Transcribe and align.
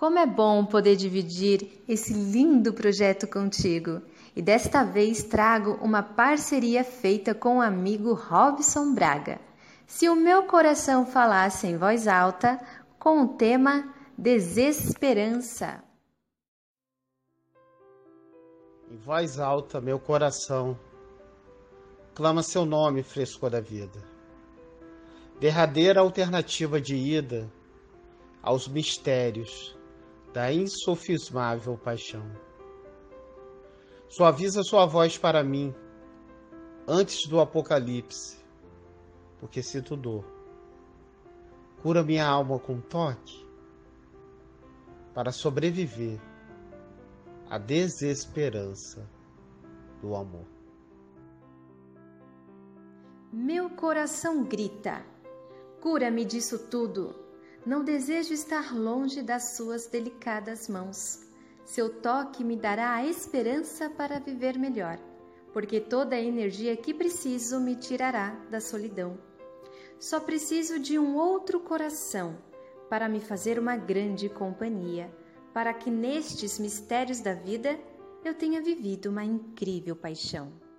Como 0.00 0.18
é 0.18 0.24
bom 0.24 0.64
poder 0.64 0.96
dividir 0.96 1.84
esse 1.86 2.14
lindo 2.14 2.72
projeto 2.72 3.26
contigo. 3.26 4.00
E 4.34 4.40
desta 4.40 4.82
vez 4.82 5.22
trago 5.24 5.72
uma 5.82 6.02
parceria 6.02 6.82
feita 6.82 7.34
com 7.34 7.58
o 7.58 7.60
amigo 7.60 8.14
Robson 8.14 8.94
Braga. 8.94 9.38
Se 9.86 10.08
o 10.08 10.16
meu 10.16 10.44
coração 10.44 11.04
falasse 11.04 11.66
em 11.66 11.76
voz 11.76 12.08
alta, 12.08 12.58
com 12.98 13.24
o 13.24 13.28
tema 13.36 13.92
Desesperança. 14.16 15.84
Em 18.90 18.96
voz 18.96 19.38
alta, 19.38 19.82
meu 19.82 20.00
coração 20.00 20.78
clama 22.14 22.42
seu 22.42 22.64
nome, 22.64 23.02
frescor 23.02 23.50
da 23.50 23.60
vida. 23.60 24.02
Derradeira 25.38 26.00
alternativa 26.00 26.80
de 26.80 26.96
ida 26.96 27.52
aos 28.42 28.66
mistérios 28.66 29.78
da 30.32 30.52
insofismável 30.52 31.76
paixão. 31.76 32.24
Suaviza 34.08 34.62
sua 34.62 34.86
voz 34.86 35.16
para 35.16 35.42
mim 35.42 35.74
antes 36.86 37.26
do 37.26 37.40
apocalipse, 37.40 38.38
porque 39.38 39.62
sinto 39.62 39.96
dor. 39.96 40.24
Cura 41.82 42.02
minha 42.02 42.26
alma 42.26 42.58
com 42.58 42.80
toque 42.80 43.46
para 45.14 45.32
sobreviver 45.32 46.20
à 47.48 47.58
desesperança 47.58 49.08
do 50.00 50.14
amor. 50.14 50.46
Meu 53.32 53.70
coração 53.70 54.44
grita: 54.44 55.04
cura-me 55.80 56.24
disso 56.24 56.58
tudo 56.68 57.29
não 57.64 57.84
desejo 57.84 58.32
estar 58.32 58.74
longe 58.74 59.22
das 59.22 59.56
suas 59.56 59.86
delicadas 59.86 60.68
mãos. 60.68 61.26
Seu 61.64 62.00
toque 62.00 62.42
me 62.42 62.56
dará 62.56 62.94
a 62.94 63.06
esperança 63.06 63.90
para 63.90 64.18
viver 64.18 64.58
melhor, 64.58 64.98
porque 65.52 65.78
toda 65.80 66.16
a 66.16 66.20
energia 66.20 66.76
que 66.76 66.94
preciso 66.94 67.60
me 67.60 67.76
tirará 67.76 68.30
da 68.50 68.60
solidão. 68.60 69.18
Só 69.98 70.18
preciso 70.18 70.78
de 70.78 70.98
um 70.98 71.16
outro 71.16 71.60
coração 71.60 72.38
para 72.88 73.08
me 73.08 73.20
fazer 73.20 73.58
uma 73.58 73.76
grande 73.76 74.28
companhia, 74.28 75.14
para 75.52 75.74
que 75.74 75.90
nestes 75.90 76.58
mistérios 76.58 77.20
da 77.20 77.34
vida 77.34 77.78
eu 78.24 78.34
tenha 78.34 78.62
vivido 78.62 79.10
uma 79.10 79.24
incrível 79.24 79.94
paixão. 79.94 80.69